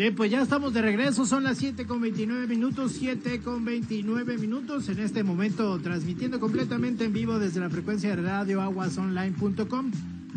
[0.00, 4.38] Bien, pues ya estamos de regreso, son las 7 con 29 minutos, 7 con 29
[4.38, 9.90] minutos, en este momento transmitiendo completamente en vivo desde la frecuencia de radio aguasonline.com.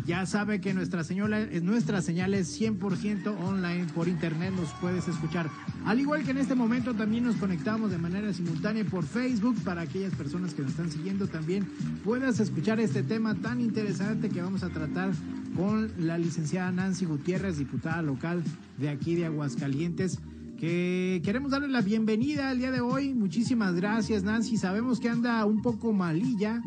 [0.04, 5.48] Ya sabe que nuestra señal, nuestra señal es 100% online por internet, nos puedes escuchar.
[5.86, 9.80] Al igual que en este momento también nos conectamos de manera simultánea por Facebook para
[9.80, 11.66] aquellas personas que nos están siguiendo también
[12.04, 15.12] puedas escuchar este tema tan interesante que vamos a tratar
[15.54, 18.42] con la licenciada Nancy Gutiérrez, diputada local
[18.78, 20.20] de aquí de Aguascalientes,
[20.58, 23.14] que queremos darle la bienvenida al día de hoy.
[23.14, 26.62] Muchísimas gracias Nancy, sabemos que anda un poco malilla,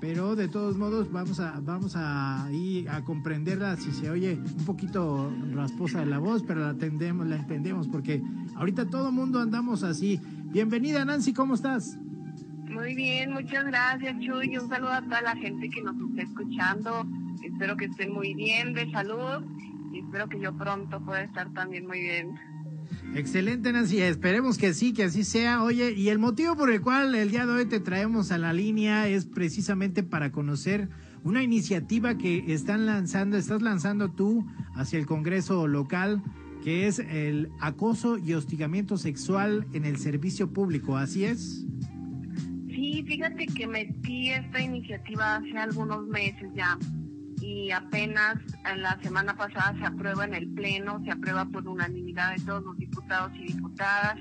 [0.00, 4.64] pero de todos modos vamos a vamos a ir a comprenderla si se oye un
[4.64, 8.22] poquito rasposa de la voz, pero la atendemos, la entendemos porque
[8.56, 10.20] ahorita todo mundo andamos así.
[10.52, 11.98] Bienvenida Nancy, ¿cómo estás?
[12.68, 17.06] Muy bien, muchas gracias Chuy, un saludo a toda la gente que nos está escuchando
[17.44, 19.44] Espero que estén muy bien de salud
[19.92, 22.34] y espero que yo pronto pueda estar también muy bien.
[23.14, 24.00] Excelente, Nancy.
[24.00, 25.62] Esperemos que sí, que así sea.
[25.62, 28.52] Oye, y el motivo por el cual el día de hoy te traemos a la
[28.52, 30.88] línea es precisamente para conocer
[31.22, 36.22] una iniciativa que están lanzando, estás lanzando tú hacia el Congreso local,
[36.62, 40.96] que es el acoso y hostigamiento sexual en el servicio público.
[40.96, 41.64] ¿Así es?
[42.68, 46.78] Sí, fíjate que metí esta iniciativa hace algunos meses ya
[47.44, 48.36] y apenas
[48.70, 52.62] en la semana pasada se aprueba en el Pleno, se aprueba por unanimidad de todos
[52.62, 54.18] los diputados y diputadas,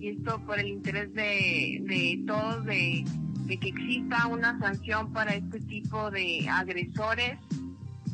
[0.00, 3.04] y esto por el interés de, de todos de,
[3.46, 7.38] que exista una sanción para este tipo de agresores,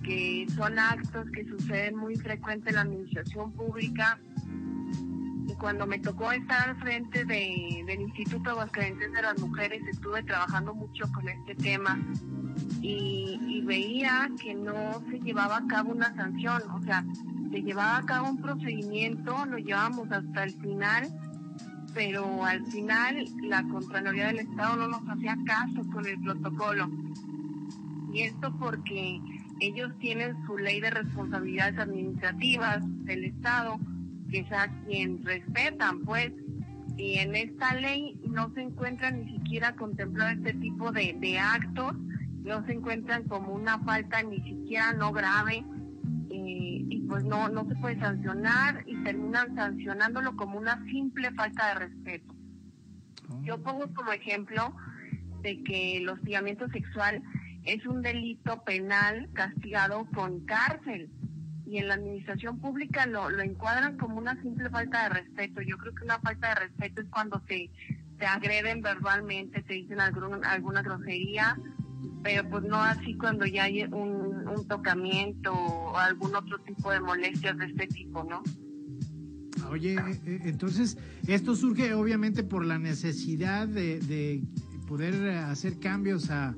[0.02, 4.18] que son actos que suceden muy frecuente en la administración pública.
[5.46, 10.22] Y cuando me tocó estar al frente de, del Instituto Aguascalientes de las Mujeres, estuve
[10.22, 11.98] trabajando mucho con este tema
[12.80, 17.02] y, veía que no se llevaba a cabo una sanción, o sea,
[17.50, 21.08] se llevaba a cabo un procedimiento, lo llevamos hasta el final,
[21.94, 26.90] pero al final la Contraloría del Estado no nos hacía caso con el protocolo.
[28.12, 29.18] Y esto porque
[29.60, 33.78] ellos tienen su ley de responsabilidades administrativas del Estado,
[34.30, 36.32] que es a quien respetan, pues,
[36.96, 41.94] y en esta ley no se encuentra ni siquiera contemplado este tipo de, de actos
[42.44, 45.64] no se encuentran como una falta ni siquiera no grave
[46.30, 51.68] eh, y pues no, no se puede sancionar y terminan sancionándolo como una simple falta
[51.68, 52.34] de respeto.
[53.30, 53.42] Oh.
[53.42, 54.76] Yo pongo como ejemplo
[55.40, 57.22] de que el hostigamiento sexual
[57.64, 61.10] es un delito penal castigado con cárcel
[61.66, 65.62] y en la administración pública lo, lo encuadran como una simple falta de respeto.
[65.62, 67.70] Yo creo que una falta de respeto es cuando te,
[68.18, 71.56] te agreden verbalmente, te dicen algún, alguna grosería
[72.22, 77.00] pero pues no así cuando ya hay un, un tocamiento o algún otro tipo de
[77.00, 78.42] molestias de este tipo, ¿no?
[79.70, 84.42] Oye, eh, eh, entonces esto surge obviamente por la necesidad de, de
[84.88, 86.54] poder hacer cambios a,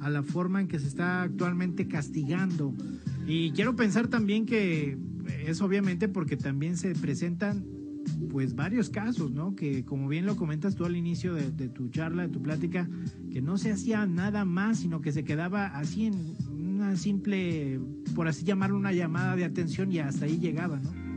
[0.00, 2.74] a, la forma en que se está actualmente castigando.
[3.26, 4.96] Y quiero pensar también que
[5.46, 7.64] es obviamente porque también se presentan
[8.30, 9.54] pues varios casos, ¿no?
[9.54, 12.88] Que como bien lo comentas tú al inicio de, tu charla, de tu plática,
[13.32, 17.80] que no se hacía nada más, sino que se quedaba así en una simple,
[18.14, 21.08] por así llamarlo, una llamada de atención y hasta ahí llegaba, ¿no?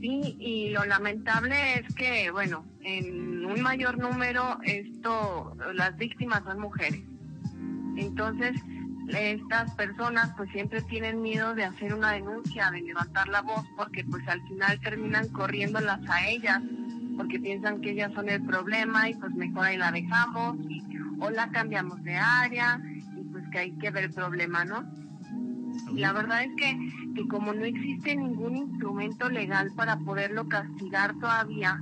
[0.00, 6.58] Sí, y lo lamentable es que, bueno, en un mayor número esto, las víctimas son
[6.58, 7.02] mujeres.
[8.00, 8.60] Entonces,
[9.08, 14.04] estas personas pues siempre tienen miedo de hacer una denuncia, de levantar la voz, porque
[14.04, 16.60] pues al final terminan corriéndolas a ellas,
[17.16, 20.56] porque piensan que ellas son el problema y pues mejor ahí la dejamos
[21.20, 22.80] o la cambiamos de área
[23.16, 24.84] y pues que hay que ver el problema, ¿no?
[25.94, 26.78] la verdad es que,
[27.14, 31.80] que como no existe ningún instrumento legal para poderlo castigar todavía,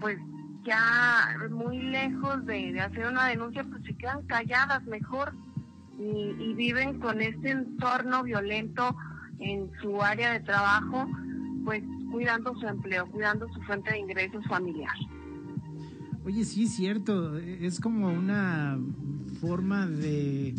[0.00, 0.18] pues
[0.64, 5.34] ya muy lejos de, hacer una denuncia, pues se quedan calladas mejor
[5.98, 8.96] y, y, viven con este entorno violento
[9.38, 11.06] en su área de trabajo,
[11.64, 14.94] pues cuidando su empleo, cuidando su fuente de ingresos familiar.
[16.24, 18.78] Oye, sí, cierto, es como una
[19.40, 20.54] forma de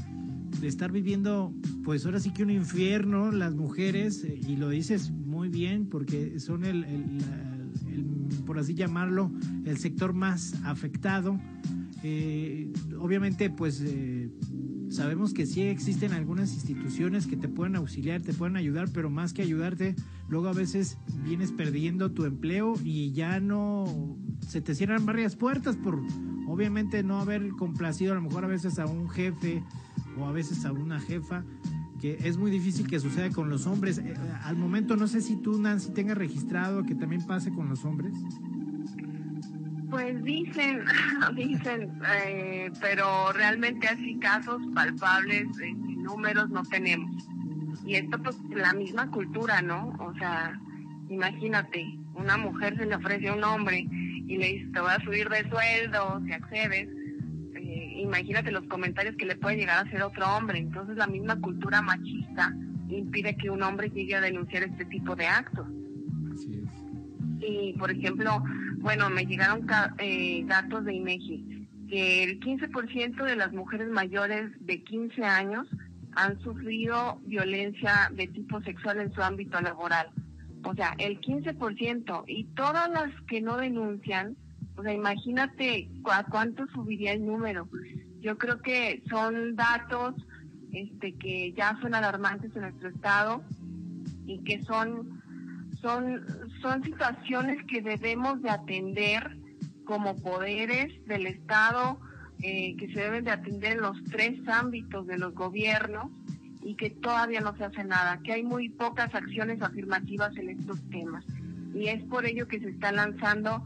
[0.59, 1.53] de estar viviendo,
[1.83, 6.39] pues ahora sí que un infierno, las mujeres, eh, y lo dices muy bien, porque
[6.39, 6.85] son el,
[8.45, 9.31] por así llamarlo,
[9.65, 11.39] el sector más afectado.
[12.03, 14.31] Eh, obviamente, pues eh,
[14.89, 19.33] sabemos que sí existen algunas instituciones que te pueden auxiliar, te pueden ayudar, pero más
[19.33, 19.95] que ayudarte,
[20.29, 24.17] luego a veces vienes perdiendo tu empleo y ya no
[24.47, 26.01] se te cierran varias puertas por
[26.47, 29.63] obviamente no haber complacido a lo mejor a veces a un jefe
[30.19, 31.43] o a veces a una jefa,
[31.99, 33.97] que es muy difícil que suceda con los hombres.
[33.97, 37.85] Eh, al momento no sé si tú, Nancy, tengas registrado que también pase con los
[37.85, 38.13] hombres.
[39.89, 40.83] Pues dicen,
[41.35, 47.27] dicen, eh, pero realmente así casos palpables, eh, números no tenemos.
[47.85, 49.95] Y esto pues la misma cultura, ¿no?
[49.99, 50.59] O sea,
[51.09, 51.85] imagínate,
[52.15, 55.29] una mujer se le ofrece a un hombre y le dice, te voy a subir
[55.29, 56.89] de sueldo si accedes
[58.01, 60.59] imagínate los comentarios que le puede llegar a hacer otro hombre.
[60.59, 62.53] Entonces la misma cultura machista
[62.89, 65.67] impide que un hombre llegue a denunciar este tipo de actos.
[66.33, 66.87] Así es.
[67.39, 68.43] Y por ejemplo,
[68.77, 74.83] bueno, me llegaron eh, datos de INEGI que el 15% de las mujeres mayores de
[74.83, 75.67] 15 años
[76.13, 80.09] han sufrido violencia de tipo sexual en su ámbito laboral.
[80.63, 84.35] O sea, el 15% y todas las que no denuncian,
[84.75, 87.69] o sea, imagínate a cuánto subiría el número.
[88.19, 90.15] Yo creo que son datos
[90.73, 93.43] este, que ya son alarmantes en nuestro estado
[94.25, 95.16] y que son,
[95.87, 96.25] son,
[96.61, 99.37] son situaciones que debemos de atender
[99.85, 101.97] como poderes del Estado,
[102.43, 106.11] eh, que se deben de atender en los tres ámbitos de los gobiernos
[106.61, 110.77] y que todavía no se hace nada, que hay muy pocas acciones afirmativas en estos
[110.89, 111.23] temas.
[111.73, 113.63] Y es por ello que se está lanzando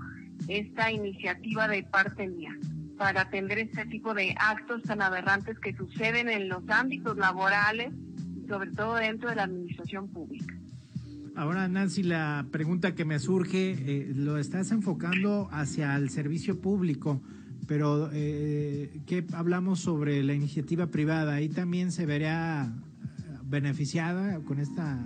[0.47, 2.56] esta iniciativa de parte mía
[3.00, 7.91] para atender este tipo de actos tan aberrantes que suceden en los ámbitos laborales,
[8.47, 10.53] sobre todo dentro de la administración pública.
[11.36, 17.22] Ahora, Nancy, la pregunta que me surge, eh, lo estás enfocando hacia el servicio público,
[17.68, 21.36] pero eh, ¿qué hablamos sobre la iniciativa privada?
[21.36, 22.74] ¿Ahí también se verá
[23.44, 25.00] beneficiada con esta,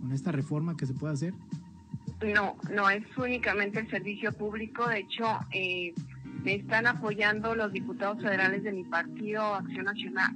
[0.00, 1.34] con esta reforma que se puede hacer?
[2.34, 4.88] No, no es únicamente el servicio público.
[4.88, 5.92] De hecho, eh,
[6.42, 10.32] me están apoyando los diputados federales de mi partido, Acción Nacional,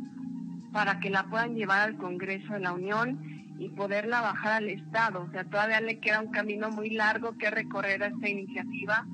[0.71, 5.23] para que la puedan llevar al Congreso de la Unión y poderla bajar al Estado.
[5.23, 9.07] O sea, todavía le queda un camino muy largo que recorrer a esta iniciativa,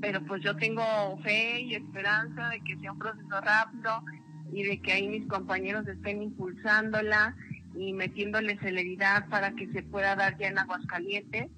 [0.00, 0.82] pero pues yo tengo
[1.22, 4.02] fe y esperanza de que sea un proceso rápido
[4.50, 7.36] y de que ahí mis compañeros estén impulsándola
[7.76, 11.50] y metiéndole celeridad para que se pueda dar ya en Aguascalientes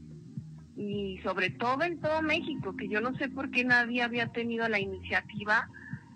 [0.76, 4.68] y sobre todo en todo México, que yo no sé por qué nadie había tenido
[4.68, 5.68] la iniciativa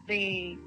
[0.09, 0.59] de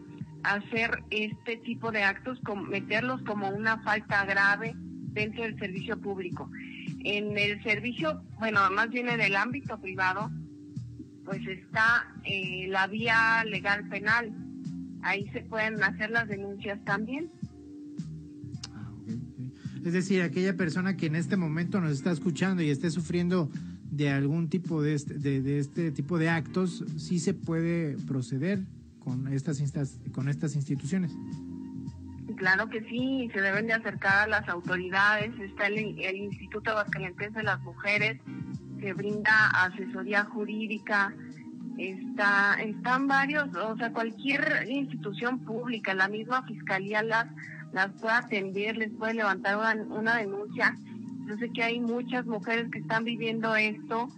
[0.53, 2.39] hacer este tipo de actos,
[2.69, 6.49] meterlos como una falta grave dentro del servicio público.
[7.03, 10.31] En el servicio, bueno, más bien en el ámbito privado,
[11.25, 14.33] pues está eh, la vía legal penal.
[15.01, 17.29] Ahí se pueden hacer las denuncias también.
[19.85, 23.49] Es decir, aquella persona que en este momento nos está escuchando y esté sufriendo
[23.91, 28.65] de algún tipo de este, de, este tipo de actos, sí se puede proceder
[29.07, 29.61] con estas,
[30.11, 31.15] con estas instituciones.
[32.35, 35.31] Claro que sí, se deben de acercar a las autoridades.
[35.39, 38.19] Está el, el Instituto Aguascalientes de las Mujeres
[38.81, 41.13] que brinda asesoría jurídica.
[41.77, 47.27] Está, están varios, o sea, cualquier institución pública, la misma fiscalía las
[47.71, 49.57] las puede atender, les puede levantar
[49.89, 50.75] una, denuncia.
[51.27, 54.09] Yo sé que hay muchas mujeres que están viviendo esto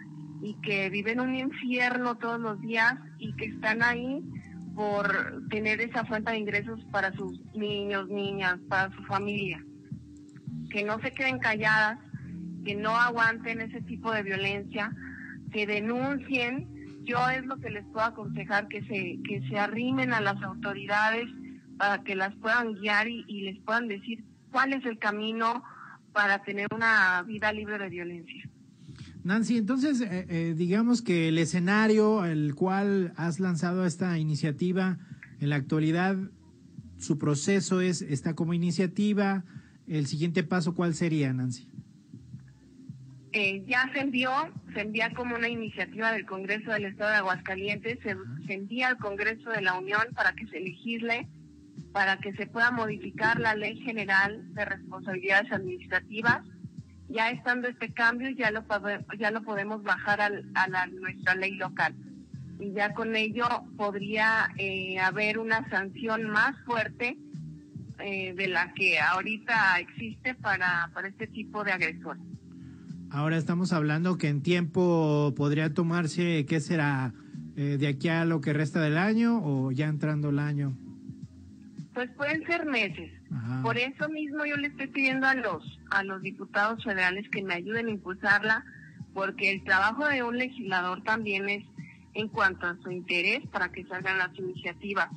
[0.41, 4.23] y que viven un infierno todos los días y que están ahí
[4.79, 9.61] por tener esa fuente de ingresos para sus niños, niñas, para su familia.
[10.71, 11.99] Que no se queden calladas,
[12.63, 14.89] que no aguanten ese tipo de violencia,
[15.51, 17.03] que denuncien.
[17.03, 21.27] Yo es lo que les puedo aconsejar, que se, que se arrimen a las autoridades
[21.77, 25.61] para que las puedan guiar y, y les puedan decir cuál es el camino
[26.13, 28.49] para tener una vida libre de violencia.
[29.23, 34.97] Nancy, entonces eh, eh, digamos que el escenario al cual has lanzado esta iniciativa
[35.41, 36.17] en la actualidad,
[36.97, 39.43] su proceso es está como iniciativa.
[39.87, 41.67] El siguiente paso, ¿cuál sería, Nancy?
[43.31, 44.31] Eh, ya se envió,
[44.73, 48.15] se envía como una iniciativa del Congreso del Estado de Aguascalientes, se,
[48.47, 51.27] se envía al Congreso de la Unión para que se legisle,
[51.91, 56.41] para que se pueda modificar la Ley General de Responsabilidades Administrativas
[57.09, 58.63] ya estando este cambio ya lo
[59.17, 61.95] ya lo podemos bajar al, a la, nuestra ley local
[62.59, 63.47] y ya con ello
[63.77, 67.17] podría eh, haber una sanción más fuerte
[67.99, 72.17] eh, de la que ahorita existe para, para este tipo de agresor.
[73.11, 77.13] Ahora estamos hablando que en tiempo podría tomarse, ¿qué será?
[77.55, 80.77] Eh, ¿De aquí a lo que resta del año o ya entrando el año?
[81.93, 83.18] Pues pueden ser meses.
[83.61, 87.55] Por eso mismo yo le estoy pidiendo a los a los diputados federales que me
[87.55, 88.65] ayuden a impulsarla,
[89.13, 91.63] porque el trabajo de un legislador también es
[92.13, 95.09] en cuanto a su interés para que salgan las iniciativas.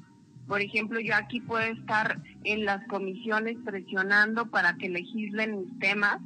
[0.46, 6.18] Por ejemplo, yo aquí puedo estar en las comisiones presionando para que legislen mis temas.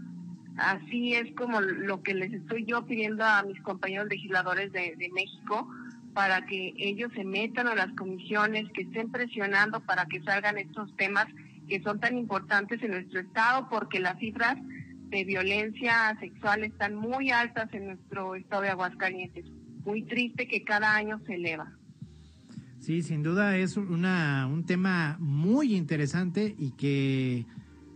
[0.57, 5.11] Así es como lo que les estoy yo pidiendo a mis compañeros legisladores de, de
[5.11, 5.69] México,
[6.15, 10.97] para que ellos se metan a las comisiones, que estén presionando para que salgan estos
[10.97, 11.27] temas
[11.69, 14.57] que son tan importantes en nuestro estado, porque las cifras
[15.09, 19.47] de violencia sexual están muy altas en nuestro estado de Aguascalientes.
[19.85, 21.73] Muy triste que cada año se eleva.
[22.81, 27.47] Sí, sin duda es una, un tema muy interesante y que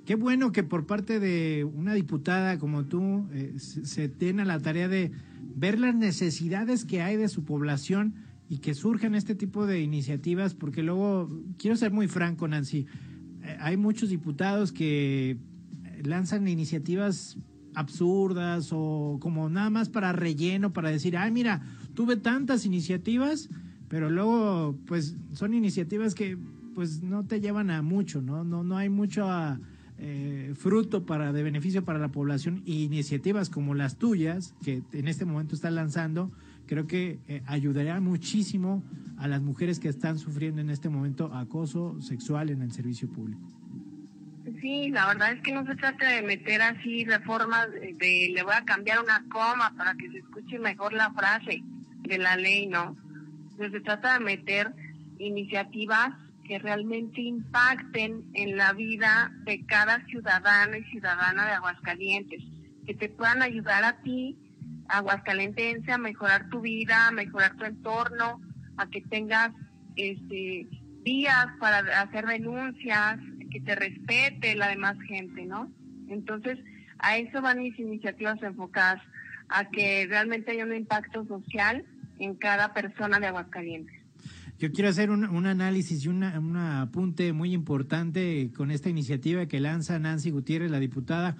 [0.05, 4.89] qué bueno que por parte de una diputada como tú eh, se tenga la tarea
[4.89, 5.13] de
[5.55, 8.15] ver las necesidades que hay de su población
[8.49, 12.87] y que surjan este tipo de iniciativas, porque luego, quiero ser muy franco, Nancy,
[13.61, 15.37] hay muchos diputados que
[16.03, 17.37] lanzan iniciativas
[17.75, 21.63] absurdas o como nada más para relleno, para decir, ay, mira,
[21.95, 23.49] tuve tantas iniciativas,
[23.89, 26.37] pero luego, pues, son iniciativas que,
[26.75, 28.45] pues, no te llevan a mucho, ¿no?
[28.45, 29.61] No, no hay mucho a
[29.99, 35.09] eh, fruto para de beneficio para la población y iniciativas como las tuyas que en
[35.09, 36.33] este momento están lanzando
[36.71, 38.85] creo que eh, ayudaría muchísimo
[39.19, 43.43] a las mujeres que están sufriendo en este momento acoso sexual en el servicio público.
[44.61, 48.55] Sí, la verdad es que no se trata de meter así reformas de, le voy
[48.55, 51.61] a cambiar una coma para que se escuche mejor la frase
[52.03, 52.97] de la ley, ¿no?
[53.59, 54.73] se trata de meter
[55.19, 56.13] iniciativas
[56.45, 62.45] que realmente impacten en la vida de cada ciudadano y ciudadana de Aguascalientes,
[62.87, 64.39] que te puedan ayudar a ti,
[64.91, 68.41] aguascalentense, a mejorar tu vida, a mejorar tu entorno,
[68.77, 69.53] a que tengas
[69.97, 70.69] este
[71.05, 73.19] días para hacer denuncias,
[73.51, 75.71] que te respete la demás gente, ¿no?
[76.09, 76.59] Entonces,
[76.99, 79.03] a eso van mis iniciativas enfocadas,
[79.49, 81.85] a que realmente haya un impacto social
[82.19, 83.97] en cada persona de Aguascalientes.
[84.59, 89.99] Yo quiero hacer un, análisis y un apunte muy importante con esta iniciativa que lanza
[89.99, 91.37] Nancy Gutiérrez, la diputada,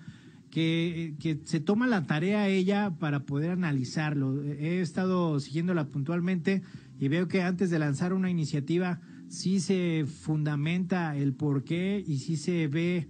[0.51, 4.43] que, se toma la tarea ella para poder analizarlo.
[4.43, 6.63] He estado siguiéndola puntualmente
[6.99, 12.19] y veo que antes de lanzar una iniciativa sí se fundamenta el por qué y
[12.19, 13.09] sí se ve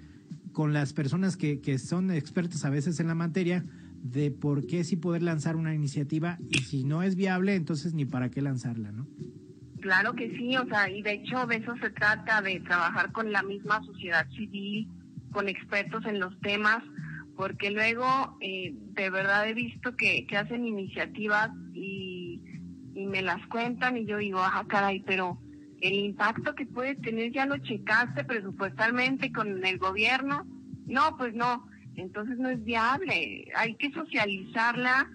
[0.52, 3.64] con las personas que, que son expertas a veces en la materia
[4.02, 8.04] de por qué sí poder lanzar una iniciativa y si no es viable, entonces ni
[8.04, 9.06] para qué lanzarla, ¿no?
[9.80, 13.32] Claro que sí, o sea, y de hecho de eso se trata, de trabajar con
[13.32, 14.88] la misma sociedad civil,
[15.32, 16.82] con expertos en los temas,
[17.40, 22.42] porque luego eh, de verdad he visto que, que hacen iniciativas y,
[22.94, 25.38] y, me las cuentan y yo digo, ajá, caray, pero
[25.80, 30.44] el impacto que puede tener ya lo checaste presupuestalmente con el gobierno.
[30.85, 31.66] No, pues no,
[31.97, 35.09] entonces no es viable, hay que socializarla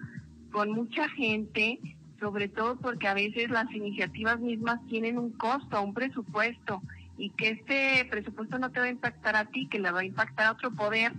[0.50, 1.78] con mucha gente
[2.18, 6.82] sobre todo porque a veces las iniciativas mismas tienen un costo, un presupuesto,
[7.18, 10.04] y que este presupuesto no te va a impactar a ti, que le va a
[10.04, 11.12] impactar a otro poder,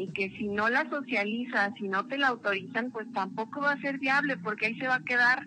[0.00, 3.80] y que si no la socializas, si no te la autorizan, pues tampoco va a
[3.80, 5.46] ser viable, porque ahí se va a quedar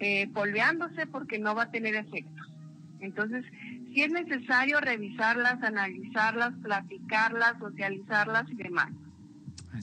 [0.00, 2.48] eh, polveándose porque no va a tener efectos.
[2.98, 3.44] Entonces,
[3.94, 8.90] sí es necesario revisarlas, analizarlas, platicarlas, socializarlas y demás,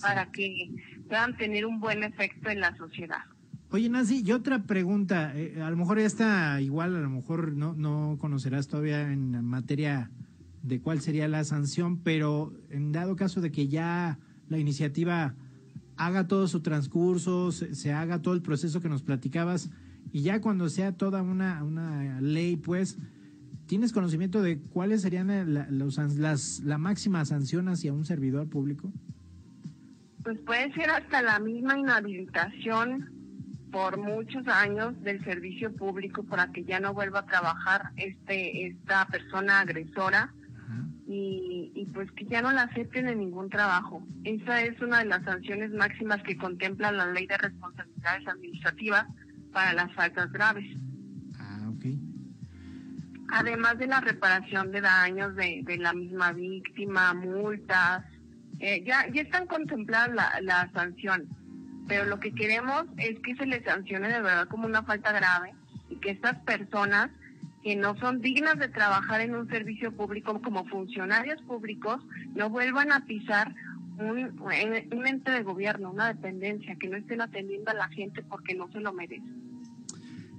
[0.02, 0.70] para que
[1.08, 3.24] puedan tener un buen efecto en la sociedad.
[3.72, 7.74] Oye, Nancy, y otra pregunta, eh, a lo mejor esta igual, a lo mejor no,
[7.74, 10.10] no conocerás todavía en materia
[10.64, 15.36] de cuál sería la sanción, pero en dado caso de que ya la iniciativa
[15.98, 19.70] haga todo su transcurso, se, haga todo el proceso que nos platicabas,
[20.12, 22.98] y ya cuando sea toda una, una ley, pues,
[23.68, 28.92] ¿tienes conocimiento de cuáles serían la, las, la máxima sanción hacia un servidor público?
[30.24, 33.10] Pues puede ser hasta la misma inhabilitación
[33.72, 39.06] por muchos años del servicio público para que ya no vuelva a trabajar este esta
[39.08, 40.34] persona agresora
[41.08, 44.06] y, y, pues que ya no la acepten en ningún trabajo.
[44.24, 49.06] Esa es una de las sanciones máximas que contempla la ley de responsabilidades administrativas
[49.52, 50.66] para las faltas graves.
[51.40, 51.86] Ah, ok.
[53.32, 58.06] Además de la reparación de daños de, de la misma víctima, multas,
[58.60, 61.30] eh, ya, ya están contempladas las la sanciones
[61.90, 65.54] pero lo que queremos es que se les sancione de verdad como una falta grave
[65.90, 67.10] y que estas personas
[67.64, 72.02] que no son dignas de trabajar en un servicio público como funcionarios públicos
[72.36, 73.54] no vuelvan a pisar
[74.00, 74.40] un,
[74.92, 78.72] un ente de gobierno, una dependencia, que no estén atendiendo a la gente porque no
[78.72, 79.50] se lo merecen.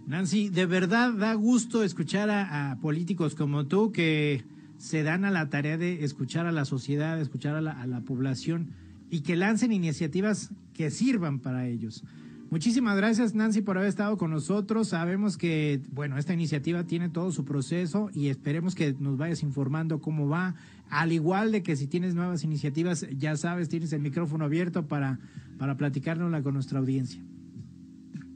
[0.06, 4.42] Nancy, de verdad da gusto escuchar a, políticos como tú que
[4.78, 8.00] se dan a la tarea de escuchar a la sociedad, escuchar a la, a la
[8.00, 8.70] población
[9.10, 12.02] y que lancen iniciativas que sirvan para ellos.
[12.50, 14.88] Muchísimas gracias Nancy por haber estado con nosotros.
[14.88, 20.00] Sabemos que, bueno, esta iniciativa tiene todo su proceso y esperemos que nos vayas informando
[20.00, 20.56] cómo va.
[20.88, 25.20] Al igual de que si tienes nuevas iniciativas, ya sabes, tienes el micrófono abierto para,
[25.58, 27.22] para platicárnosla con nuestra audiencia.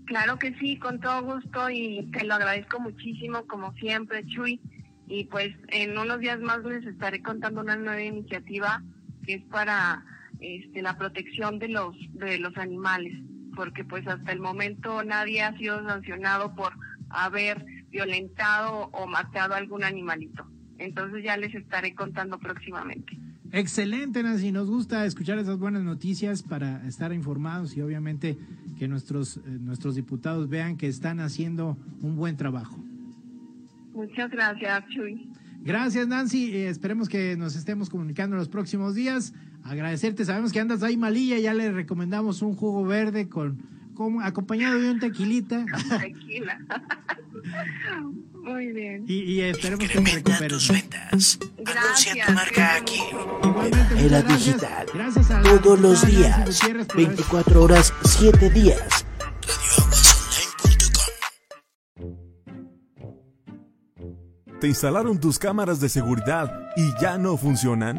[0.04, 4.60] Claro que sí, con todo gusto y te lo agradezco muchísimo, como siempre, Chuy.
[5.08, 8.80] Y pues en unos días más les estaré contando una nueva iniciativa
[9.26, 10.04] que es para
[10.38, 13.14] este, la protección de los, de los animales,
[13.54, 16.72] porque pues hasta el momento nadie ha sido sancionado por
[17.08, 20.46] haber violentado o matado a algún animalito.
[20.78, 23.16] Entonces ya les estaré contando próximamente.
[23.52, 24.50] Excelente, Nancy.
[24.50, 28.36] Nos gusta escuchar esas buenas noticias para estar informados y obviamente
[28.78, 32.76] que nuestros, eh, nuestros diputados vean que están haciendo un buen trabajo.
[33.94, 35.30] Muchas gracias, Chuy.
[35.62, 36.52] Gracias, Nancy.
[36.52, 39.32] Eh, esperemos que nos estemos comunicando en los próximos días
[39.64, 40.24] agradecerte.
[40.24, 43.62] Sabemos que andas ahí malilla, ya le recomendamos un jugo verde con,
[43.94, 45.64] con acompañado de un tequilita.
[46.00, 46.58] Tequila.
[48.32, 49.04] Muy bien.
[49.08, 50.48] Y, y esperemos que te recuperes.
[50.48, 53.00] Tus Anuncia tu marca aquí.
[53.42, 54.86] Igualmente, Era digital.
[54.92, 56.60] Gracias a Todos los días.
[56.94, 59.06] 24 horas, 7 días.
[64.60, 67.98] ¿Te instalaron tus cámaras de seguridad y ya no funcionan?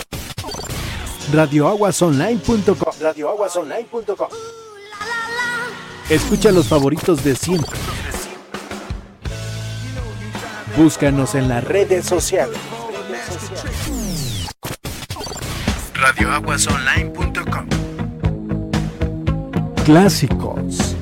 [1.33, 2.93] radioaguasonline.com.
[3.01, 4.29] Radioaguasonline.com.
[6.09, 7.79] Escucha los favoritos de siempre.
[10.77, 12.59] Búscanos en las redes sociales.
[15.95, 17.69] Radioaguasonline.com.
[19.85, 20.97] Clásicos.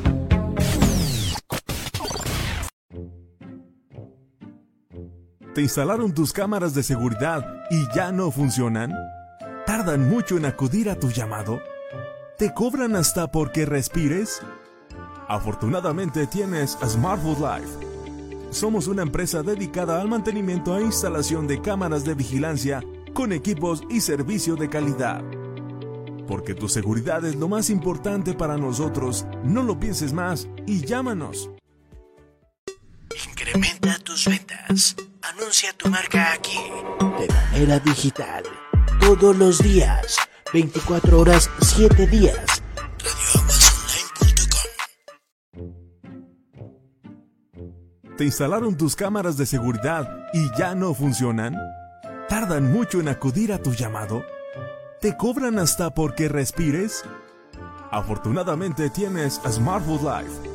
[5.54, 8.92] ¿Te instalaron tus cámaras de seguridad y ya no funcionan?
[9.66, 11.60] ¿Tardan mucho en acudir a tu llamado?
[12.38, 14.40] ¿Te cobran hasta porque respires?
[15.26, 17.72] Afortunadamente tienes Smartwood Life.
[18.50, 22.80] Somos una empresa dedicada al mantenimiento e instalación de cámaras de vigilancia
[23.12, 25.24] con equipos y servicio de calidad.
[26.28, 31.50] Porque tu seguridad es lo más importante para nosotros, no lo pienses más y llámanos.
[33.28, 34.94] Incrementa tus ventas.
[35.22, 36.56] Anuncia tu marca aquí.
[37.18, 38.44] De manera digital
[39.06, 40.16] todos los días,
[40.52, 42.36] 24 horas, 7 días.
[48.16, 51.54] ¿Te instalaron tus cámaras de seguridad y ya no funcionan?
[52.28, 54.24] ¿Tardan mucho en acudir a tu llamado?
[55.00, 57.04] ¿Te cobran hasta porque respires?
[57.92, 60.50] Afortunadamente tienes Smartwood Life.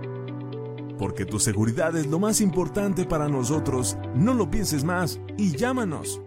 [0.99, 6.21] Porque tu seguridad es lo más importante para nosotros, no lo pienses más y llámanos.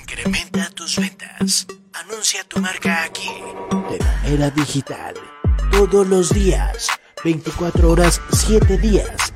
[0.00, 1.68] Incrementa tus ventas.
[1.92, 3.28] Anuncia tu marca aquí.
[3.90, 5.14] De manera digital.
[5.70, 6.88] Todos los días.
[7.24, 9.31] 24 horas, 7 días.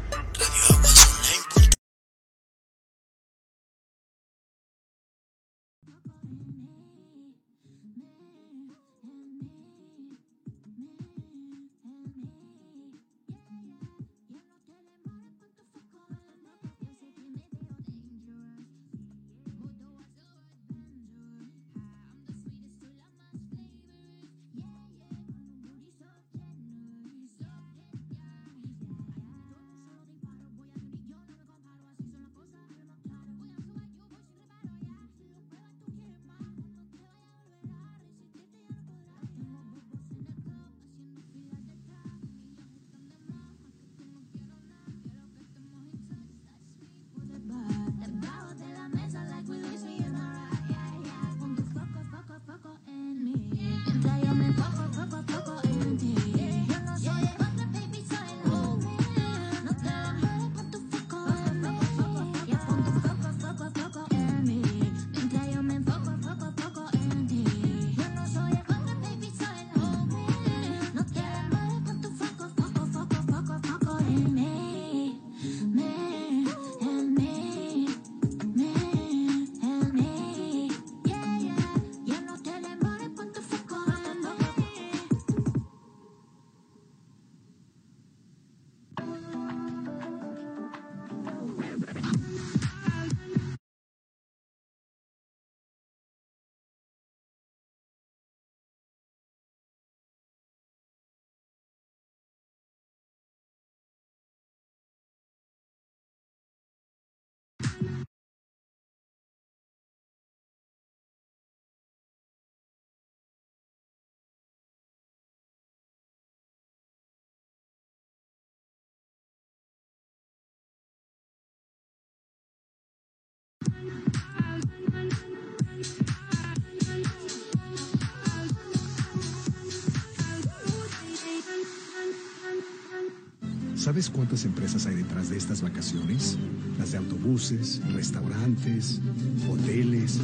[133.86, 136.36] ¿Sabes cuántas empresas hay detrás de estas vacaciones?
[136.76, 139.00] Las de autobuses, restaurantes,
[139.48, 140.18] hoteles.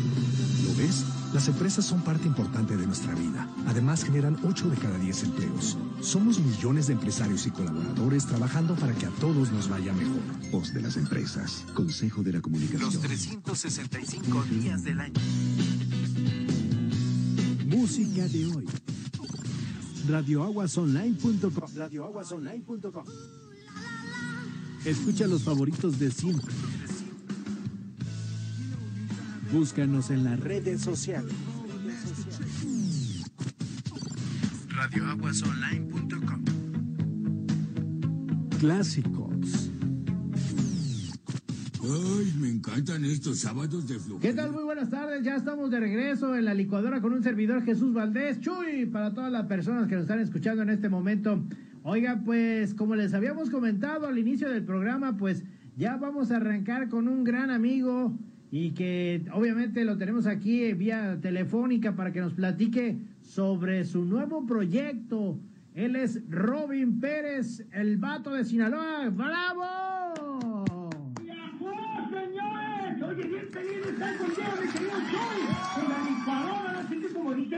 [0.67, 1.05] ¿Lo ves?
[1.33, 3.49] Las empresas son parte importante de nuestra vida.
[3.69, 5.79] Además, generan 8 de cada 10 empleos.
[6.01, 10.51] Somos millones de empresarios y colaboradores trabajando para que a todos nos vaya mejor.
[10.51, 11.65] Voz de las empresas.
[11.73, 12.93] Consejo de la Comunicación.
[12.93, 15.21] Los 365 días del año.
[17.67, 18.67] Música de hoy.
[20.09, 23.05] Radioaguasonline.com Radioaguasonline.com
[24.85, 26.53] Escucha los favoritos de siempre.
[29.53, 31.33] Búscanos en las redes sociales.
[34.71, 36.45] radioaguasonline.com.
[38.59, 39.71] Clásicos.
[41.85, 44.21] Ay, me encantan estos sábados de flujera.
[44.21, 44.51] ¿Qué tal?
[44.51, 45.23] Muy buenas tardes.
[45.23, 48.41] Ya estamos de regreso en la licuadora con un servidor Jesús Valdés.
[48.41, 51.45] Chuy, para todas las personas que nos están escuchando en este momento.
[51.85, 55.43] Oiga, pues como les habíamos comentado al inicio del programa, pues
[55.77, 58.17] ya vamos a arrancar con un gran amigo
[58.53, 64.47] y que obviamente lo tenemos aquí vía telefónica para que nos platique sobre su nuevo
[64.47, 65.41] proyecto.
[65.75, 69.09] Él es Robin Pérez, el vato de Sinaloa.
[69.11, 70.91] ¡Bravo!
[72.11, 73.03] señores!
[73.03, 75.83] Oye, bien feliz de estar contigo, mi querido Choy.
[75.83, 75.99] En la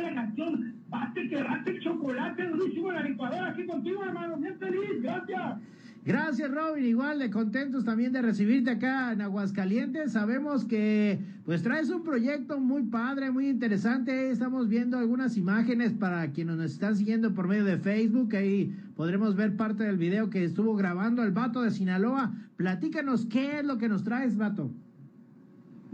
[0.00, 3.48] la canción, bate que rate el chocolate durísimo en la licuadora.
[3.48, 4.36] Aquí contigo, hermano.
[4.36, 5.58] Bien feliz, gracias.
[6.04, 6.84] Gracias, Robin.
[6.84, 10.12] Igual de contentos también de recibirte acá en Aguascalientes.
[10.12, 14.30] Sabemos que pues traes un proyecto muy padre, muy interesante.
[14.30, 18.36] Estamos viendo algunas imágenes para quienes nos están siguiendo por medio de Facebook.
[18.36, 22.34] Ahí podremos ver parte del video que estuvo grabando el vato de Sinaloa.
[22.56, 24.70] Platícanos qué es lo que nos traes, vato.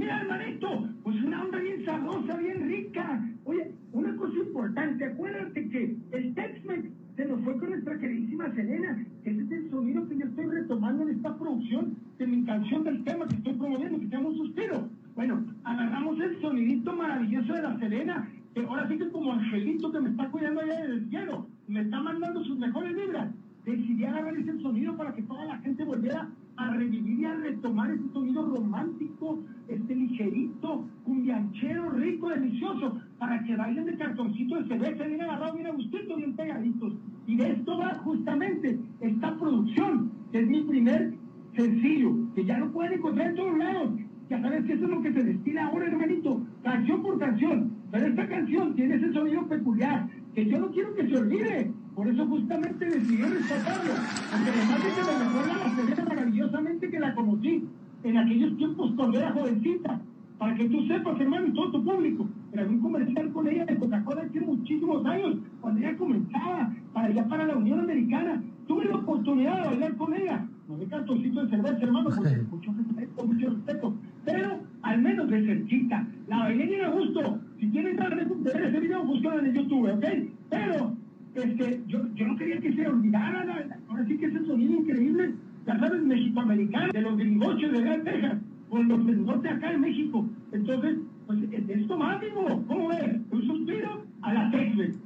[0.00, 3.22] Mira, hermanito, pues una onda bien sabrosa, bien rica.
[3.44, 9.06] Oye, una cosa importante, acuérdate que el Tex-Mex se nos fue con nuestra queridísima Selena.
[9.24, 13.04] Ese es el sonido que yo estoy retomando en esta producción de mi canción del
[13.04, 14.88] tema que estoy promoviendo, que se Suspiro.
[15.16, 20.00] Bueno, agarramos el sonidito maravilloso de la Selena, que ahora sí que como angelito que
[20.00, 23.28] me está cuidando allá del cielo, me está mandando sus mejores vibras.
[23.66, 26.26] Decidí agarrar ese sonido para que toda la gente volviera
[26.60, 33.56] a revivir y a retomar ese sonido romántico, este ligerito, cumbianchero, rico, delicioso, para que
[33.56, 36.92] bailen de cartoncito de cerveza, bien agarrado, bien a gustito, bien pegaditos.
[37.26, 41.14] Y de esto va justamente esta producción, que es mi primer
[41.56, 43.90] sencillo, que ya lo pueden encontrar en todos lados.
[44.28, 47.72] Ya sabes que eso es lo que se destila ahora, hermanito, canción por canción.
[47.90, 51.72] Pero esta canción tiene ese sonido peculiar, que yo no quiero que se olvide.
[51.94, 53.92] Por eso justamente decidí rescatarlo.
[54.32, 57.64] Aunque además de que me recuerda la Selena maravillosamente que la conocí
[58.04, 60.00] en aquellos tiempos cuando era jovencita.
[60.38, 62.26] Para que tú sepas, hermano, y todo tu público.
[62.52, 67.28] Grabé un comercial con ella de Coca-Cola hace muchísimos años, cuando ella comenzaba, para allá
[67.28, 68.42] para la Unión Americana.
[68.66, 70.46] Tuve la oportunidad de bailar con ella.
[70.66, 73.94] No de cartoncito de cerveza, hermano, porque mucho respeto, mucho respeto.
[74.24, 76.06] Pero al menos de cerquita.
[76.28, 77.38] La bailé bien a gusto.
[77.58, 80.04] Si quieren ver ese video, búscalo en YouTube, ¿ok?
[80.48, 80.96] Pero
[81.34, 85.34] este, yo, yo no quería que se olvidara, ahora sí que ese sonido increíble,
[85.66, 88.38] ya sabes, mexicoamericano, de los gringoches de Gran Texas,
[88.68, 90.28] con los del norte acá en México.
[90.52, 91.38] Entonces, pues
[91.68, 92.22] esto más,
[92.66, 93.16] ¿cómo ves?
[93.30, 94.96] Un suspiro a la Texas.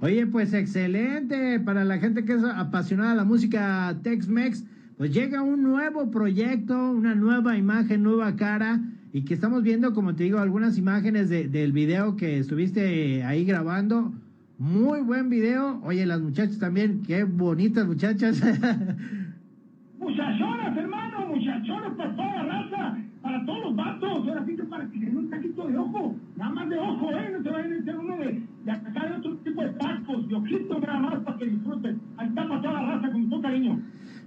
[0.00, 4.64] Oye, pues excelente para la gente que es apasionada de la música Tex-Mex.
[4.96, 8.80] Pues llega un nuevo proyecto, una nueva imagen, nueva cara
[9.12, 13.44] y que estamos viendo, como te digo, algunas imágenes de, del video que estuviste ahí
[13.44, 14.12] grabando.
[14.62, 15.80] Muy buen video.
[15.82, 18.40] Oye, las muchachas también, qué bonitas muchachas.
[19.98, 24.28] Muchachonas, hermano, muchachonas para toda la raza, para todos los vatos.
[24.28, 27.30] Ahora sí que para que den un taquito de ojo, nada más de ojo, ¿eh?
[27.32, 30.34] No se vayan a echar uno de, de acá de otro tipo de tacos, de
[30.36, 32.00] ojito nada más para que disfruten.
[32.16, 33.80] Ahí está para toda la raza con todo cariño.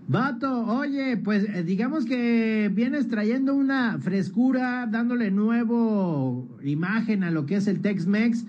[0.10, 7.46] Vato, oye, pues eh, digamos que vienes trayendo una frescura, dándole nuevo imagen a lo
[7.46, 8.46] que es el Tex-Mex.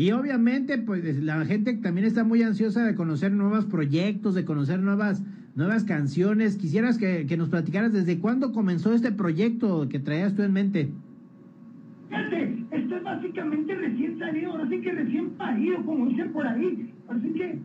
[0.00, 4.80] Y obviamente, pues la gente también está muy ansiosa de conocer nuevos proyectos, de conocer
[4.80, 5.22] nuevas,
[5.54, 6.56] nuevas canciones.
[6.56, 10.88] Quisieras que, que nos platicaras desde cuándo comenzó este proyecto que traías tú en mente.
[12.08, 16.90] Fíjate, esto es básicamente recién salido, ahora sí que recién parido, como dicen por ahí.
[17.08, 17.58] Así que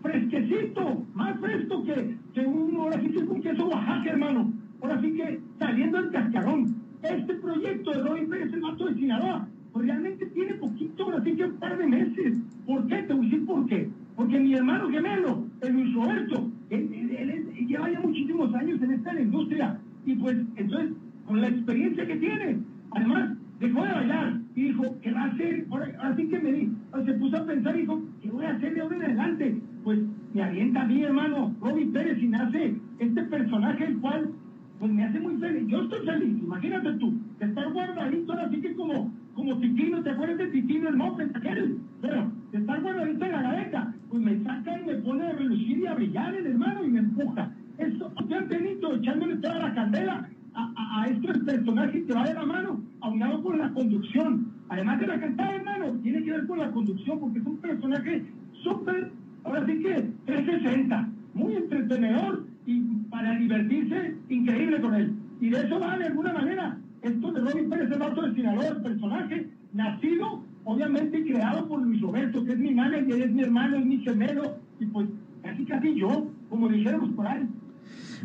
[0.00, 4.50] fresquecito, más fresco que, que un, ahora sí que es un queso Oaxaca, hermano.
[4.80, 6.74] Ahora sí que saliendo del cascarón.
[7.02, 11.32] Este proyecto de Robin Pérez, el mato de Sinaloa, pues realmente tiene poquito, ahora sí
[11.36, 12.38] que un par de meses.
[12.64, 13.02] ¿Por qué?
[13.02, 13.90] Te voy a decir por qué.
[14.16, 18.80] Porque mi hermano gemelo, el Luis Roberto, él, él, él, él lleva ya muchísimos años
[18.80, 19.78] en esta industria.
[20.06, 20.92] Y pues, entonces,
[21.26, 22.58] con la experiencia que tiene,
[22.92, 25.66] además, dejó de bailar y dijo, ¿qué va a hacer?
[25.68, 26.72] Ahora, ahora sí que me di,
[27.04, 29.60] se puso a pensar y dijo, ¿qué voy a hacer de ahora en adelante?
[29.84, 29.98] Pues
[30.32, 34.30] me avienta a mí, hermano, Robin Pérez, y nace este personaje, el cual,
[34.78, 35.68] pues me hace muy feliz.
[35.68, 40.10] Yo estoy feliz, imagínate tú, de estar guardadito, ahora sí que como, como Titino, ¿te
[40.10, 41.78] acuerdas de Titino, el moped aquel?
[42.00, 45.86] Bueno, estar guardadito en la gaveta, pues me saca y me pone a relucir y
[45.86, 47.52] a brillar el hermano y me empuja.
[47.76, 52.34] Eso, ya penito, echándole toda la candela a, a, a estos personajes que va de
[52.34, 54.52] la mano, aunado con la conducción.
[54.70, 58.24] Además de la cantada, hermano, tiene que ver con la conducción, porque es un personaje
[58.64, 59.12] súper,
[59.44, 65.12] ahora sí que 360, muy entretenedor y para divertirse, increíble con él.
[65.42, 68.68] Y de eso va de alguna manera esto de Robin Pérez, el auto de Sinaloa,
[68.68, 73.76] el personaje nacido obviamente creado por Luis Roberto, que es mi manager, es mi hermano,
[73.76, 75.08] es mi gemelo, y pues
[75.42, 77.48] casi casi yo, como dijéramos por ahí.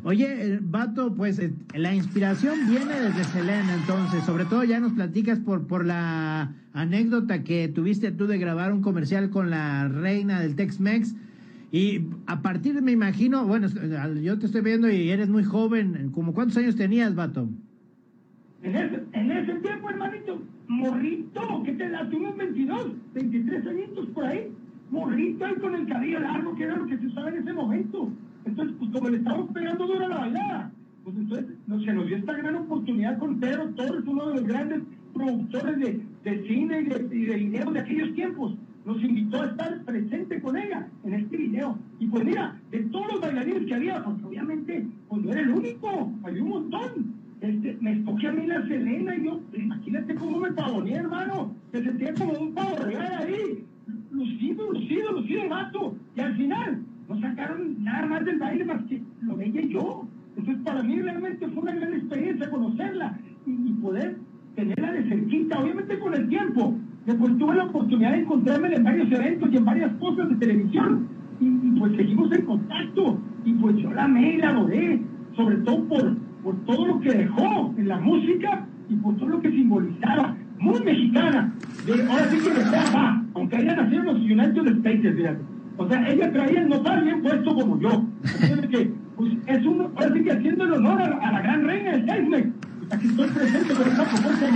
[0.04, 5.38] Oye, Vato, pues eh, la inspiración viene desde Selena, entonces, sobre todo ya nos platicas
[5.40, 10.56] por, por la anécdota que tuviste tú de grabar un comercial con la reina del
[10.56, 11.16] Tex-Mex.
[11.72, 13.68] Y a partir, me imagino, bueno,
[14.22, 17.48] yo te estoy viendo y eres muy joven, ¿como cuántos años tenías, Vato?
[18.64, 22.08] En ese, en ese tiempo, hermanito, morrito, ¿qué te da?
[22.14, 24.52] Unos 22, 23 añitos por ahí,
[24.92, 28.10] morrito ahí con el cabello largo, que era lo que se usaba en ese momento.
[28.46, 30.72] Entonces, pues como le estamos pegando duro a la bailada,
[31.04, 31.48] pues entonces
[31.86, 34.82] se nos dio esta gran oportunidad con Pedro Torres, uno de los grandes
[35.14, 38.56] productores de, de cine y de, y de video de aquellos tiempos.
[38.86, 41.78] Nos invitó a estar presente con ella en este video.
[42.00, 45.50] Y pues mira, de todos los bailarines que había, pues obviamente, pues no era el
[45.50, 47.11] único, había un montón.
[47.42, 51.56] Este, me escogí a mí la Selena y yo, imagínate cómo me pavoné, hermano.
[51.74, 53.66] Me sentía como un pavo real ahí.
[54.12, 55.96] Lucido, lucido, lucido el vato.
[56.16, 60.08] Y al final, no sacaron nada más del baile más que lo veía yo.
[60.38, 64.18] Entonces, para mí realmente fue una gran experiencia conocerla y, poder
[64.56, 66.76] tenerla de cerquita, obviamente con el tiempo.
[67.08, 71.08] Después tuve la oportunidad de encontrarme en varios eventos y en varias cosas de televisión.
[71.40, 71.50] Y,
[71.80, 73.20] pues seguimos en contacto.
[73.46, 75.02] Y pues yo la amé y la adoré,
[75.36, 79.42] sobre todo por, por todo lo que dejó en la música y por todo lo
[79.42, 80.36] que simbolizaba.
[80.60, 81.54] Muy mexicana.
[81.86, 82.64] De, ahora sí que de
[83.34, 85.38] aunque haya nacido en los United States.
[85.78, 88.06] O sea, ella traía el nopal bien puesto como yo.
[88.70, 92.06] que, pues, es un, ahora sí que haciendo el honor a, la gran reina del
[92.06, 92.54] Disney.
[92.92, 94.48] Aquí estoy presente con esta propuesta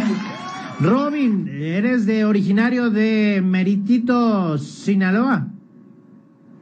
[0.82, 5.55] Robin, eres de originario de Meritito, Sinaloa.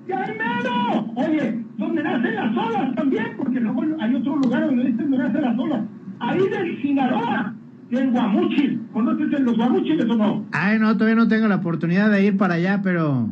[0.08, 1.14] ¡Ya hermano!
[1.16, 5.42] Oye, donde nacen las olas también, porque luego hay otro lugar donde dicen donde nacen
[5.42, 5.82] las olas.
[6.20, 7.54] Ahí del Sinaloa,
[7.90, 8.82] del Guamuchil.
[8.92, 10.46] ¿Conoces los Guamuchiles o no?
[10.52, 13.30] Ay, no, todavía no tengo la oportunidad de ir para allá, pero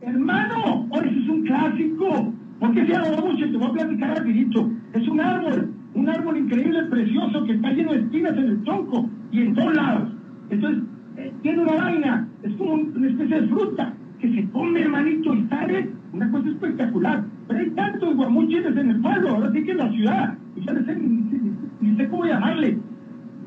[0.00, 2.32] Hermano, hoy es un clásico.
[2.60, 3.50] ¿Por qué se llama mucho?
[3.50, 4.70] Te voy a platicar rapidito.
[4.92, 9.08] Es un árbol, un árbol increíble, precioso, que está lleno de espinas en el tronco
[9.32, 10.08] y en todos lados.
[10.50, 10.84] Entonces,
[11.16, 15.46] eh, tiene una vaina, es como una especie de fruta que se come, hermanito, y
[15.48, 17.24] sale una cosa espectacular.
[17.46, 20.72] Pero hay tantos guamuchiles en el pueblo, ahora sí que en la ciudad, y ya
[20.72, 22.78] no sé, ni, sé cómo llamarle,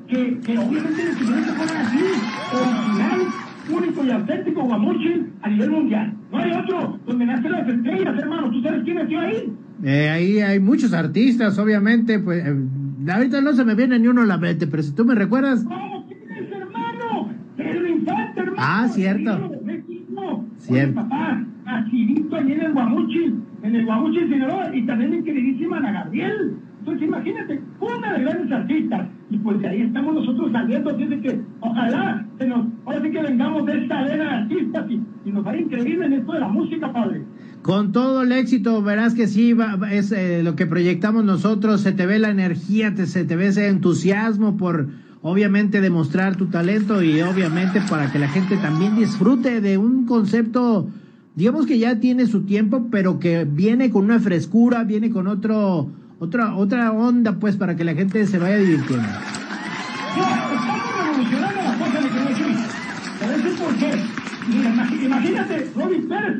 [0.07, 1.99] que, que obviamente se tiene que poner así,
[2.53, 3.21] original,
[3.69, 6.13] único y auténtico guamuchil a nivel mundial.
[6.31, 8.51] No hay otro donde nacen las estrellas, hermano.
[8.51, 9.53] ¿Tú sabes quién nació ahí?
[9.83, 12.19] Eh, ahí hay muchos artistas, obviamente.
[12.19, 12.55] Pues eh,
[13.09, 15.63] ahorita no se me viene ni uno a la mente, pero si tú me recuerdas.
[15.63, 17.33] ¿Cómo tienes, hermano?
[17.57, 18.57] Pedro Infante, hermano.
[18.57, 19.60] Ah, cierto.
[20.61, 20.95] Cierto.
[20.95, 25.91] papá, nacidito allí en el Guamuchil, en el Guamuchil Sinaloa, y también mi queridísima Ana
[25.91, 26.55] Gabriel.
[26.79, 29.07] Entonces, imagínate, una de grandes artistas.
[29.29, 30.89] Y pues de ahí estamos nosotros saliendo.
[30.89, 35.29] Así que ojalá se nos, ahora sí que vengamos de esta arena de artistas y,
[35.31, 37.21] nos vaya increíble en esto de la música, padre.
[37.61, 39.55] Con todo el éxito, verás que sí,
[39.91, 41.81] es eh, lo que proyectamos nosotros.
[41.81, 44.89] Se te ve la energía, te, se te ve ese entusiasmo por
[45.21, 50.87] obviamente demostrar tu talento y obviamente para que la gente también disfrute de un concepto
[51.35, 55.89] digamos que ya tiene su tiempo, pero que viene con una frescura, viene con otro
[56.19, 59.07] otra, otra onda, pues, para que la gente se vaya divirtiendo.
[65.03, 66.37] imagínate, Robin Pérez,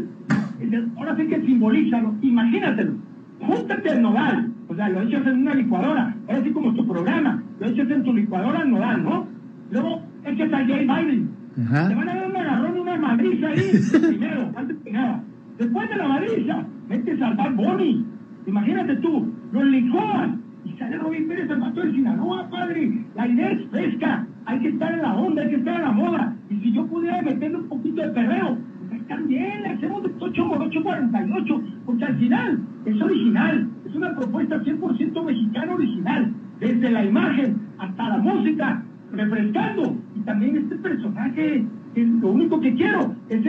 [0.95, 2.93] ahora sí que simbolízalo, imagínatelo.
[3.39, 7.43] Júntate al nodal, o sea, lo echas en una licuadora, ahora sí como tu programa,
[7.59, 9.27] lo echas en tu licuadora al nodal, ¿no?
[9.69, 11.29] Luego echas a Jay Biden.
[11.55, 13.71] Te van a dar un agarrón, una madriza ahí,
[14.07, 15.23] primero, antes que nada.
[15.57, 18.05] Después de la madriza, metes al Bad Bunny,
[18.47, 23.05] Imagínate tú, los licúan y sale Robin Pérez al mato de Sinaloa, padre.
[23.15, 25.91] La idea es fresca, hay que estar en la onda, hay que estar en la
[25.91, 26.35] moda.
[26.49, 28.57] Y si yo pudiera meterle un poquito de perreo,
[28.89, 33.97] pues también le hacemos de 8 por 8, 48, porque al final es original, es
[33.97, 39.97] una propuesta 100% mexicana original, desde la imagen hasta la música, refrescando.
[40.15, 43.41] Y también este personaje, que lo único que quiero es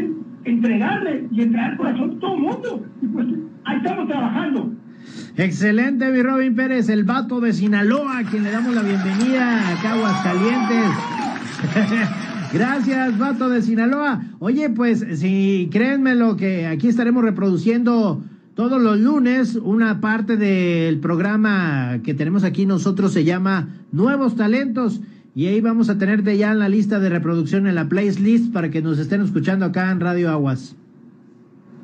[0.45, 2.87] entregarle y entregar el corazón a todo el mundo.
[3.01, 3.27] Y pues
[3.65, 4.73] ahí estamos trabajando.
[5.37, 9.81] Excelente, mi Robin Pérez, el vato de Sinaloa, a quien le damos la bienvenida a
[9.81, 10.91] Caguas Calientes.
[12.53, 14.23] Gracias, vato de Sinaloa.
[14.41, 18.25] Oye, pues, si créanme lo que aquí estaremos reproduciendo
[18.55, 25.01] todos los lunes una parte del programa que tenemos aquí nosotros se llama Nuevos Talentos
[25.35, 28.71] y ahí vamos a tenerte ya en la lista de reproducción en la playlist para
[28.71, 30.77] que nos estén escuchando acá en Radio Aguas.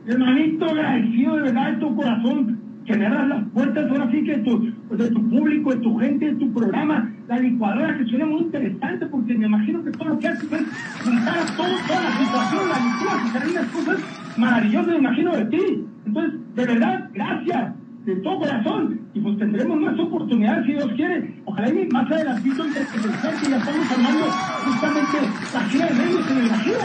[0.07, 4.73] Hermanito, agradecido de verdad de tu corazón abras las puertas ahora sí que de tu,
[4.97, 9.07] de tu público, de tu gente, de tu programa, la licuadora que suena muy interesante
[9.07, 10.67] porque me imagino que todo lo que haces es
[11.05, 13.99] juntar a todos pasan unas cosas
[14.37, 15.85] maravillosas, me imagino, de ti.
[16.07, 17.75] Entonces, de verdad, gracias,
[18.05, 19.01] de todo corazón.
[19.15, 21.35] Y pues tendremos más oportunidades, si Dios quiere.
[21.45, 24.27] Ojalá y más adelantito, entre que ya estamos armando
[24.65, 25.19] justamente
[25.55, 26.79] la gira de medios en el Bajío.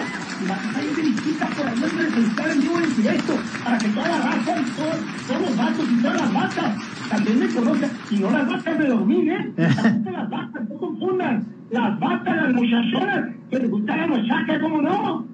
[0.43, 3.34] Y va a estar ahí dirigida por ahí presentar en vivo en directo,
[3.64, 7.39] para que toda la raza y todos, todos los vatos y todas las vacas también
[7.39, 7.91] me conocen.
[8.09, 9.53] Y no las vacas de dormir, ¿eh?
[9.57, 11.45] las vacas, no confundan.
[11.70, 15.32] Las vacas, las muchachonas, que les gusta la muchacha, ¿cómo no?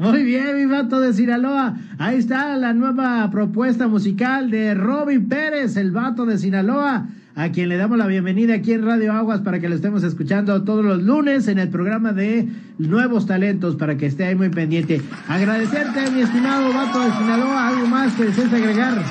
[0.00, 1.74] Muy bien, mi vato de Sinaloa.
[1.98, 7.68] Ahí está la nueva propuesta musical de Robin Pérez, el vato de Sinaloa, a quien
[7.68, 11.02] le damos la bienvenida aquí en Radio Aguas para que lo estemos escuchando todos los
[11.02, 12.48] lunes en el programa de
[12.78, 15.02] Nuevos Talentos, para que esté ahí muy pendiente.
[15.28, 17.68] Agradecerte, mi estimado vato de Sinaloa.
[17.68, 19.02] ¿Algo más que desees agregar?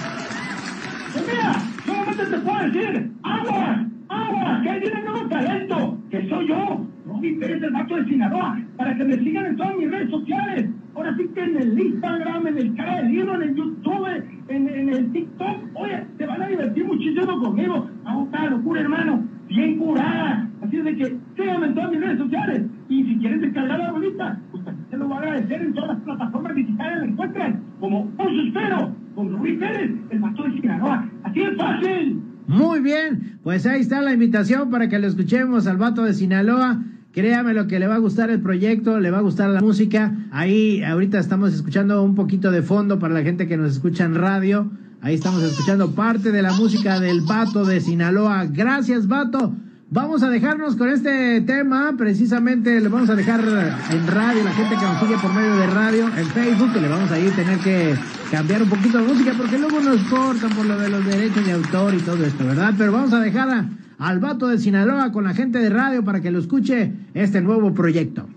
[1.14, 1.54] Pues mira,
[1.86, 6.88] solamente te puedo decir, aguas, aguas, que ahí viene nuevo talento, que soy yo.
[7.10, 10.70] Robin Pérez, el vato de Sinaloa, para que me sigan en todas mis redes sociales.
[10.95, 14.07] Ahora sí que en el Instagram, en el cara del libro, en el YouTube,
[14.47, 15.57] en, el TikTok.
[15.76, 17.89] Oye, te van a divertir muchísimo conmigo.
[18.05, 19.24] Hago cada locura, hermano.
[19.47, 20.49] Bien curada.
[20.62, 22.64] Así es de que síganme en todas mis redes sociales.
[22.89, 25.89] Y si quieren descargar la bolita, pues también te lo voy a agradecer en todas
[25.89, 26.97] las plataformas digitales.
[26.99, 31.10] La encuentran como Un Suspiro con Robin Pérez, el vato de Sinaloa.
[31.24, 32.22] Así es fácil.
[32.47, 36.80] Muy bien, pues ahí está la invitación para que lo escuchemos al vato de Sinaloa.
[37.12, 40.16] Créame lo que le va a gustar el proyecto, le va a gustar la música.
[40.32, 44.14] Ahí ahorita estamos escuchando un poquito de fondo para la gente que nos escucha en
[44.14, 44.70] radio.
[45.01, 48.45] Ahí estamos escuchando parte de la música del Vato de Sinaloa.
[48.45, 49.55] Gracias, Vato.
[49.91, 54.76] Vamos a dejarnos con este tema, precisamente le vamos a dejar en radio, la gente
[54.76, 57.36] que nos sigue por medio de radio, en Facebook, que le vamos a ir a
[57.36, 57.95] tener que
[58.30, 61.53] cambiar un poquito de música, porque luego nos cortan por lo de los derechos de
[61.53, 62.72] autor y todo esto, ¿verdad?
[62.78, 63.66] Pero vamos a dejar a,
[64.00, 67.74] al vato de Sinaloa con la gente de radio para que lo escuche este nuevo
[67.74, 68.28] proyecto.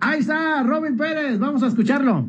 [0.00, 2.26] Ahí está, Robin Pérez, vamos a escucharlo.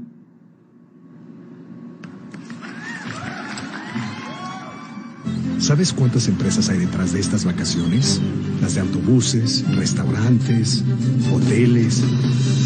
[5.59, 8.21] ¿Sabes cuántas empresas hay detrás de estas vacaciones?
[8.61, 10.83] Las de autobuses, restaurantes,
[11.31, 12.01] hoteles.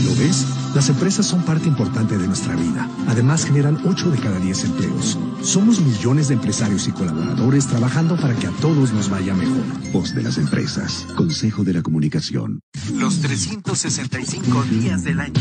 [0.05, 0.64] ¿Lo ves?
[0.75, 2.89] Las empresas son parte importante de nuestra vida.
[3.07, 5.17] Además, generan 8 de cada 10 empleos.
[5.41, 9.63] Somos millones de empresarios y colaboradores trabajando para que a todos nos vaya mejor.
[9.93, 11.07] Voz de las empresas.
[11.15, 12.59] Consejo de la Comunicación.
[12.93, 15.39] Los 365 días del año.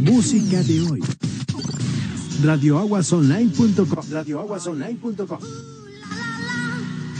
[0.00, 1.00] Música de hoy.
[2.42, 4.10] Radioaguasonline.com.
[4.10, 5.38] Radioaguasonline.com.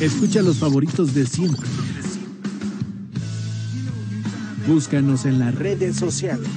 [0.00, 1.68] Escucha los favoritos de siempre.
[4.70, 6.48] Búscanos en las redes sociales.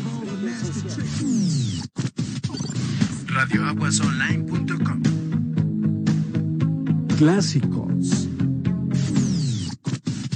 [3.26, 5.01] Radioaguasonline.com.
[7.18, 8.30] Clásicos.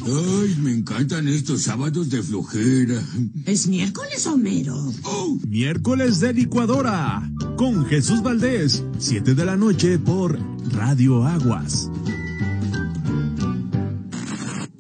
[0.04, 3.00] Ay, me encantan estos sábados de flojera.
[3.46, 4.76] ¿Es miércoles, Homero?
[5.04, 10.40] Oh, Miércoles de licuadora con Jesús Valdés, 7 de la noche por
[10.72, 11.92] Radio Aguas.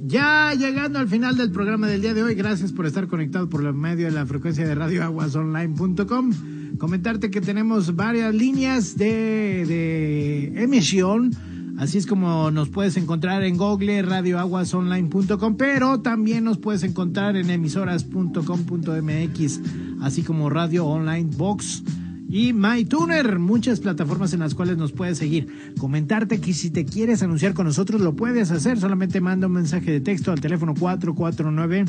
[0.09, 3.71] Ya llegando al final del programa del día de hoy, gracias por estar conectado por
[3.75, 6.33] medio de la frecuencia de radioaguasonline.com.
[6.79, 11.33] Comentarte que tenemos varias líneas de, de emisión.
[11.77, 17.51] Así es como nos puedes encontrar en Google, radioaguasonline.com, pero también nos puedes encontrar en
[17.51, 19.61] emisoras.com.mx,
[20.01, 21.83] así como Radio Online Box
[22.29, 25.73] y MyTuner, muchas plataformas en las cuales nos puedes seguir.
[25.79, 29.91] Comentarte que si te quieres anunciar con nosotros lo puedes hacer, solamente manda un mensaje
[29.91, 31.87] de texto al teléfono 449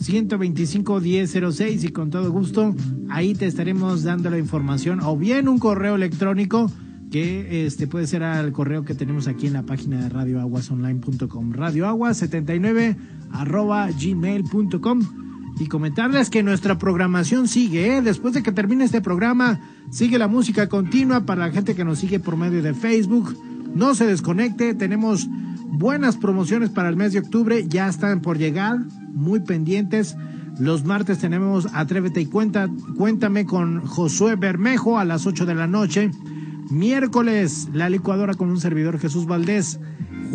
[0.00, 2.74] 125 1006 y con todo gusto
[3.08, 5.00] ahí te estaremos dando la información.
[5.02, 6.70] O bien un correo electrónico
[7.12, 12.96] que este puede ser al correo que tenemos aquí en la página de radioaguasonline.com radioaguas79
[13.30, 15.25] arroba gmail.com
[15.58, 18.02] y comentarles que nuestra programación sigue, ¿eh?
[18.02, 21.98] después de que termine este programa, sigue la música continua para la gente que nos
[21.98, 23.36] sigue por medio de Facebook.
[23.74, 25.28] No se desconecte, tenemos
[25.68, 28.80] buenas promociones para el mes de octubre, ya están por llegar,
[29.12, 30.16] muy pendientes.
[30.58, 35.66] Los martes tenemos Atrévete y cuenta, cuéntame con Josué Bermejo a las 8 de la
[35.66, 36.10] noche.
[36.70, 39.78] Miércoles, la licuadora con un servidor Jesús Valdés.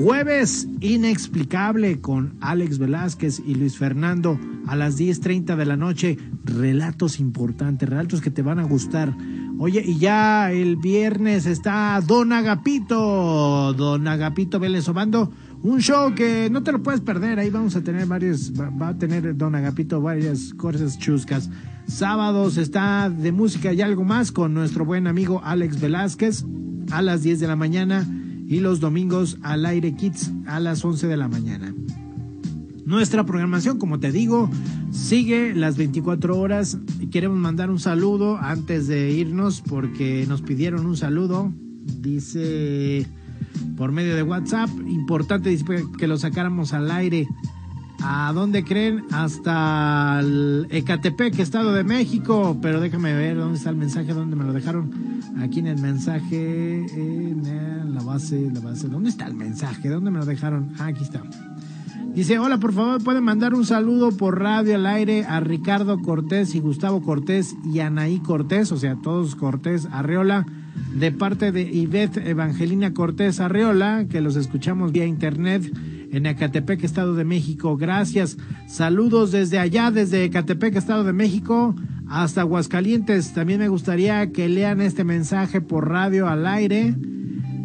[0.03, 6.17] Jueves, inexplicable con Alex Velázquez y Luis Fernando a las 10.30 de la noche.
[6.43, 9.15] Relatos importantes, relatos que te van a gustar.
[9.59, 15.31] Oye, y ya el viernes está Don Agapito, Don Agapito Vélez Obando.
[15.61, 17.37] Un show que no te lo puedes perder.
[17.37, 21.51] Ahí vamos a tener varios, va a tener Don Agapito varias cosas chuscas.
[21.85, 26.43] Sábados está de música y algo más con nuestro buen amigo Alex Velázquez
[26.89, 28.07] a las 10 de la mañana
[28.51, 31.73] y los domingos al aire Kids a las 11 de la mañana.
[32.83, 34.49] Nuestra programación, como te digo,
[34.91, 36.77] sigue las 24 horas.
[37.11, 41.53] Queremos mandar un saludo antes de irnos porque nos pidieron un saludo.
[42.01, 43.07] Dice
[43.77, 45.57] por medio de WhatsApp, importante
[45.97, 47.29] que lo sacáramos al aire.
[48.03, 49.03] ¿A dónde creen?
[49.11, 52.57] Hasta el Ecatepec, Estado de México.
[52.61, 54.91] Pero déjame ver dónde está el mensaje, dónde me lo dejaron.
[55.39, 58.87] Aquí en el mensaje, en la base, la base.
[58.87, 59.89] ¿Dónde está el mensaje?
[59.89, 60.73] ¿Dónde me lo dejaron?
[60.79, 61.21] Ah, aquí está.
[62.13, 66.55] Dice, hola, por favor, pueden mandar un saludo por radio al aire a Ricardo Cortés
[66.55, 70.45] y Gustavo Cortés y Anaí Cortés, o sea, todos Cortés Arreola,
[70.93, 75.71] de parte de Ivette Evangelina Cortés Arreola, que los escuchamos vía internet
[76.11, 77.77] en Ecatepec, Estado de México.
[77.77, 78.37] Gracias.
[78.67, 81.75] Saludos desde allá, desde Ecatepec, Estado de México,
[82.07, 83.33] hasta Aguascalientes.
[83.33, 86.95] También me gustaría que lean este mensaje por radio al aire.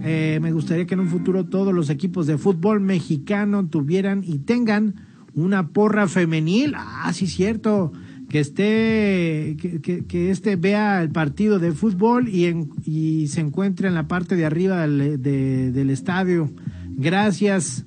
[0.05, 4.39] Eh, me gustaría que en un futuro todos los equipos de fútbol mexicano tuvieran y
[4.39, 4.95] tengan
[5.35, 6.75] una porra femenil.
[6.77, 7.93] Ah, sí, cierto.
[8.29, 14.35] Que esté, que, este vea el partido de fútbol y, se encuentre en la parte
[14.35, 16.51] de arriba del, de, del estadio.
[16.97, 17.85] Gracias.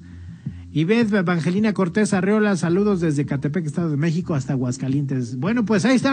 [0.71, 5.37] Ivette Evangelina Cortés Arreola, saludos desde Catepec, Estado de México, hasta Aguascalientes.
[5.37, 6.07] Bueno, pues ahí está.